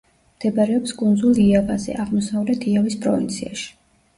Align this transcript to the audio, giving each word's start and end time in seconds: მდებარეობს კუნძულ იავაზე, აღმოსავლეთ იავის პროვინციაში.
მდებარეობს 0.37 0.93
კუნძულ 1.01 1.41
იავაზე, 1.43 1.99
აღმოსავლეთ 2.05 2.67
იავის 2.73 2.99
პროვინციაში. 3.05 3.71